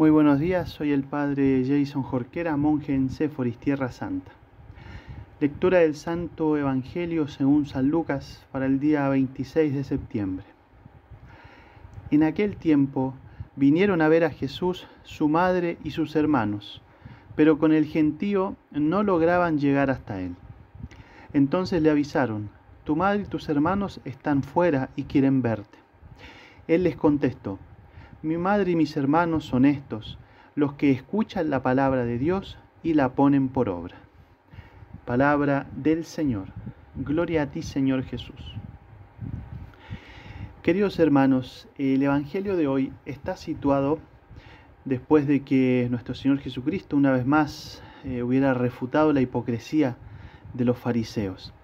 [0.00, 4.32] Muy buenos días, soy el padre Jason Jorquera, monje en Séforis, Tierra Santa.
[5.40, 10.46] Lectura del Santo Evangelio según San Lucas para el día 26 de septiembre.
[12.10, 13.12] En aquel tiempo
[13.56, 16.80] vinieron a ver a Jesús su madre y sus hermanos,
[17.36, 20.34] pero con el gentío no lograban llegar hasta él.
[21.34, 22.48] Entonces le avisaron,
[22.84, 25.76] tu madre y tus hermanos están fuera y quieren verte.
[26.68, 27.58] Él les contestó,
[28.22, 30.18] mi madre y mis hermanos son estos,
[30.54, 33.96] los que escuchan la palabra de Dios y la ponen por obra.
[35.06, 36.48] Palabra del Señor.
[36.96, 38.54] Gloria a ti, Señor Jesús.
[40.62, 43.98] Queridos hermanos, el Evangelio de hoy está situado
[44.84, 49.96] después de que nuestro Señor Jesucristo una vez más eh, hubiera refutado la hipocresía
[50.52, 51.54] de los fariseos.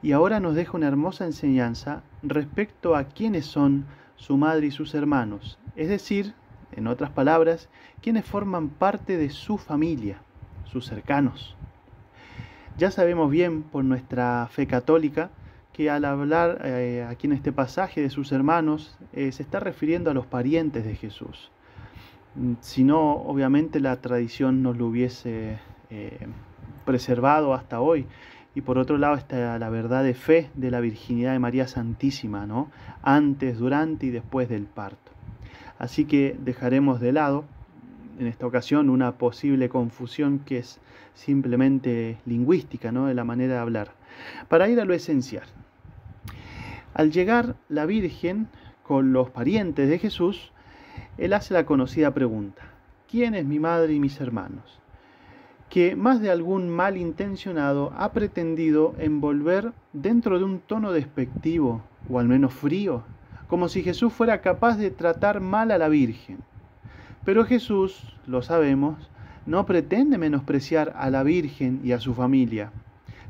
[0.00, 4.94] Y ahora nos deja una hermosa enseñanza respecto a quiénes son su madre y sus
[4.94, 6.34] hermanos, es decir,
[6.72, 7.68] en otras palabras,
[8.02, 10.18] quienes forman parte de su familia,
[10.64, 11.56] sus cercanos.
[12.76, 15.30] Ya sabemos bien por nuestra fe católica
[15.72, 20.10] que al hablar eh, aquí en este pasaje de sus hermanos eh, se está refiriendo
[20.10, 21.52] a los parientes de Jesús.
[22.34, 25.58] Mm, si no, obviamente la tradición nos lo hubiese
[25.90, 26.26] eh,
[26.84, 28.06] preservado hasta hoy
[28.56, 32.46] y por otro lado está la verdad de fe de la virginidad de María Santísima,
[32.46, 32.68] ¿no?
[33.02, 35.17] Antes, durante y después del parto.
[35.78, 37.44] Así que dejaremos de lado
[38.18, 40.80] en esta ocasión una posible confusión que es
[41.14, 43.06] simplemente lingüística, ¿no?
[43.06, 43.92] De la manera de hablar.
[44.48, 45.46] Para ir a lo esencial.
[46.94, 48.48] Al llegar la Virgen
[48.82, 50.52] con los parientes de Jesús,
[51.16, 52.62] él hace la conocida pregunta,
[53.08, 54.80] ¿quién es mi madre y mis hermanos?
[55.68, 62.26] que más de algún malintencionado ha pretendido envolver dentro de un tono despectivo, o al
[62.26, 63.02] menos frío,
[63.48, 66.38] como si Jesús fuera capaz de tratar mal a la Virgen.
[67.24, 69.10] Pero Jesús, lo sabemos,
[69.46, 72.70] no pretende menospreciar a la Virgen y a su familia,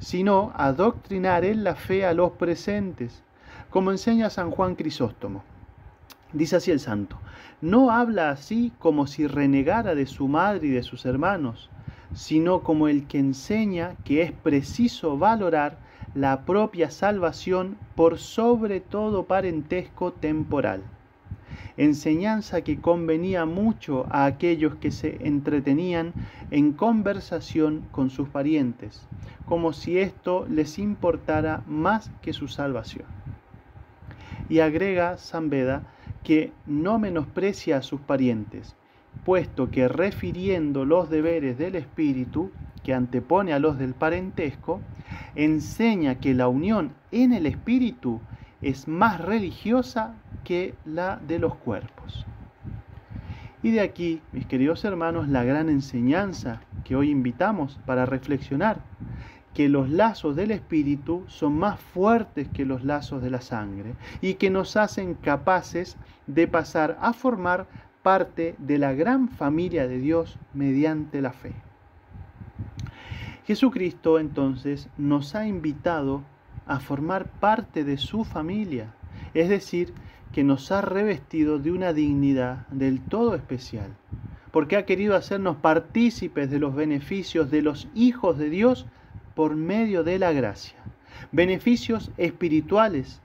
[0.00, 3.22] sino adoctrinar en la fe a los presentes,
[3.70, 5.44] como enseña San Juan Crisóstomo.
[6.32, 7.16] Dice así el santo,
[7.60, 11.70] no habla así como si renegara de su madre y de sus hermanos,
[12.12, 15.78] sino como el que enseña que es preciso valorar
[16.18, 20.82] la propia salvación por sobre todo parentesco temporal.
[21.76, 26.12] Enseñanza que convenía mucho a aquellos que se entretenían
[26.50, 29.06] en conversación con sus parientes,
[29.46, 33.06] como si esto les importara más que su salvación.
[34.48, 35.84] Y agrega San Beda
[36.24, 38.74] que no menosprecia a sus parientes,
[39.24, 42.50] puesto que refiriendo los deberes del espíritu,
[42.82, 44.80] que antepone a los del parentesco,
[45.34, 48.20] enseña que la unión en el espíritu
[48.62, 52.26] es más religiosa que la de los cuerpos.
[53.62, 58.78] Y de aquí, mis queridos hermanos, la gran enseñanza que hoy invitamos para reflexionar,
[59.52, 64.34] que los lazos del espíritu son más fuertes que los lazos de la sangre y
[64.34, 65.96] que nos hacen capaces
[66.28, 67.66] de pasar a formar
[68.02, 71.52] parte de la gran familia de Dios mediante la fe.
[73.48, 76.20] Jesucristo entonces nos ha invitado
[76.66, 78.92] a formar parte de su familia,
[79.32, 79.94] es decir,
[80.32, 83.88] que nos ha revestido de una dignidad del todo especial,
[84.52, 88.84] porque ha querido hacernos partícipes de los beneficios de los hijos de Dios
[89.34, 90.76] por medio de la gracia,
[91.32, 93.22] beneficios espirituales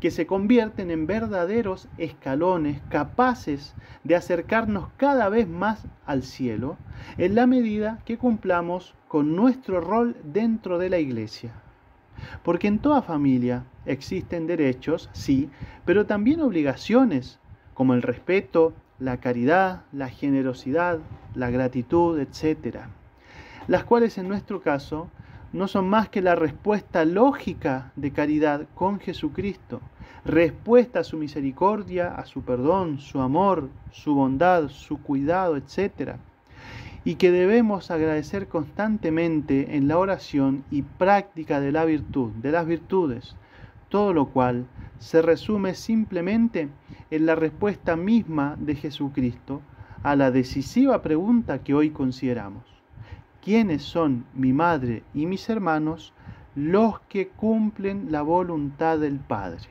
[0.00, 3.74] que se convierten en verdaderos escalones capaces
[4.04, 6.76] de acercarnos cada vez más al cielo
[7.18, 11.52] en la medida que cumplamos con nuestro rol dentro de la iglesia.
[12.42, 15.50] Porque en toda familia existen derechos, sí,
[15.84, 17.38] pero también obligaciones,
[17.74, 20.98] como el respeto, la caridad, la generosidad,
[21.34, 22.78] la gratitud, etc.
[23.68, 25.10] Las cuales en nuestro caso
[25.56, 29.80] no son más que la respuesta lógica de caridad con Jesucristo,
[30.24, 36.16] respuesta a su misericordia, a su perdón, su amor, su bondad, su cuidado, etc.
[37.04, 42.66] Y que debemos agradecer constantemente en la oración y práctica de la virtud, de las
[42.66, 43.34] virtudes,
[43.88, 44.66] todo lo cual
[44.98, 46.68] se resume simplemente
[47.10, 49.62] en la respuesta misma de Jesucristo
[50.02, 52.75] a la decisiva pregunta que hoy consideramos.
[53.46, 56.12] ¿Quiénes son mi madre y mis hermanos?
[56.56, 59.68] Los que cumplen la voluntad del Padre.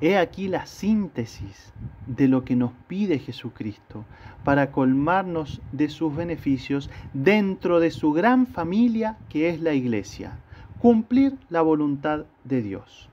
[0.00, 1.72] He aquí la síntesis
[2.08, 4.04] de lo que nos pide Jesucristo
[4.42, 10.32] para colmarnos de sus beneficios dentro de su gran familia que es la iglesia.
[10.80, 13.09] Cumplir la voluntad de Dios.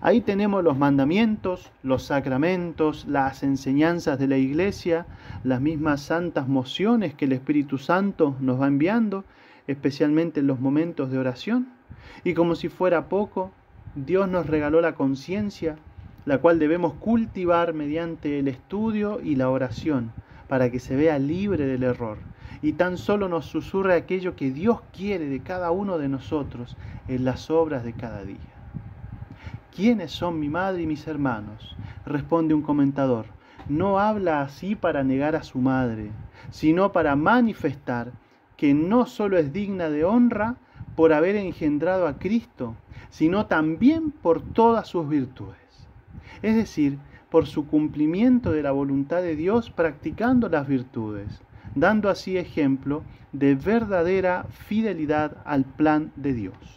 [0.00, 5.06] Ahí tenemos los mandamientos, los sacramentos, las enseñanzas de la iglesia,
[5.44, 9.24] las mismas santas mociones que el Espíritu Santo nos va enviando,
[9.66, 11.68] especialmente en los momentos de oración.
[12.24, 13.50] Y como si fuera poco,
[13.94, 15.76] Dios nos regaló la conciencia,
[16.24, 20.12] la cual debemos cultivar mediante el estudio y la oración,
[20.48, 22.18] para que se vea libre del error
[22.62, 26.76] y tan solo nos susurre aquello que Dios quiere de cada uno de nosotros
[27.08, 28.36] en las obras de cada día.
[29.74, 31.76] ¿Quiénes son mi madre y mis hermanos?
[32.06, 33.26] Responde un comentador.
[33.68, 36.10] No habla así para negar a su madre,
[36.50, 38.12] sino para manifestar
[38.56, 40.56] que no solo es digna de honra
[40.94, 42.74] por haber engendrado a Cristo,
[43.10, 45.58] sino también por todas sus virtudes.
[46.42, 46.98] Es decir,
[47.30, 51.42] por su cumplimiento de la voluntad de Dios practicando las virtudes,
[51.74, 53.02] dando así ejemplo
[53.32, 56.75] de verdadera fidelidad al plan de Dios.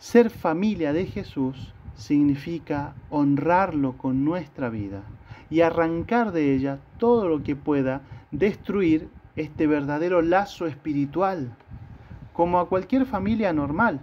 [0.00, 5.02] Ser familia de Jesús significa honrarlo con nuestra vida
[5.50, 11.52] y arrancar de ella todo lo que pueda destruir este verdadero lazo espiritual,
[12.32, 13.98] como a cualquier familia normal.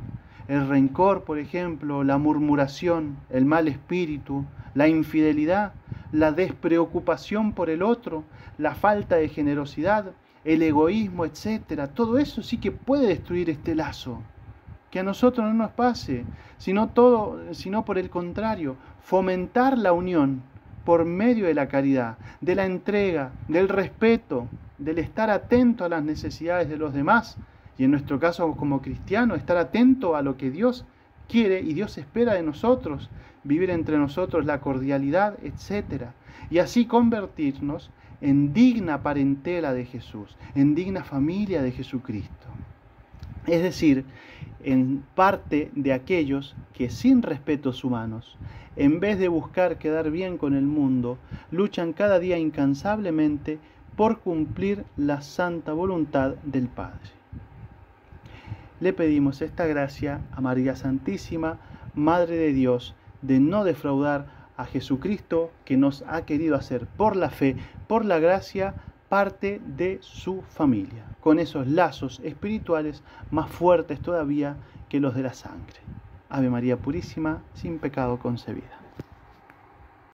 [0.49, 4.43] El rencor, por ejemplo, la murmuración, el mal espíritu,
[4.73, 5.71] la infidelidad,
[6.11, 8.25] la despreocupación por el otro,
[8.57, 10.11] la falta de generosidad,
[10.43, 11.89] el egoísmo, etc.
[11.93, 14.21] Todo eso sí que puede destruir este lazo
[14.95, 16.23] que a nosotros no nos pase,
[16.57, 20.41] sino todo, sino por el contrario, fomentar la unión
[20.85, 24.47] por medio de la caridad, de la entrega, del respeto,
[24.77, 27.37] del estar atento a las necesidades de los demás
[27.77, 30.85] y en nuestro caso como cristiano, estar atento a lo que Dios
[31.27, 33.09] quiere y Dios espera de nosotros,
[33.43, 36.05] vivir entre nosotros la cordialidad, etc.
[36.49, 37.91] Y así convertirnos
[38.21, 42.54] en digna parentela de Jesús, en digna familia de Jesucristo.
[43.47, 44.05] Es decir,
[44.63, 48.37] en parte de aquellos que sin respetos humanos,
[48.75, 51.17] en vez de buscar quedar bien con el mundo,
[51.51, 53.59] luchan cada día incansablemente
[53.95, 57.11] por cumplir la santa voluntad del Padre.
[58.81, 61.59] Le pedimos esta gracia a María Santísima,
[61.93, 64.25] Madre de Dios, de no defraudar
[64.57, 67.55] a Jesucristo que nos ha querido hacer por la fe,
[67.87, 68.73] por la gracia,
[69.09, 74.57] parte de su familia, con esos lazos espirituales más fuertes todavía
[74.89, 75.79] que los de la sangre.
[76.29, 78.84] Ave María Purísima, sin pecado concebida.